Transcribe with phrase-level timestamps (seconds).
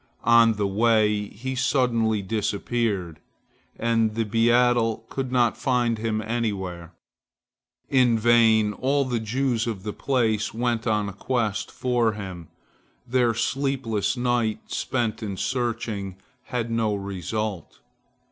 [0.25, 3.19] On the way, he suddenly disappeared,
[3.77, 6.93] and the beadle could not find him anywhere.
[7.87, 12.47] In vain all the Jews of the place went on a quest for him.
[13.07, 16.15] Their sleepless night, spent in searching,
[16.45, 17.79] had no result.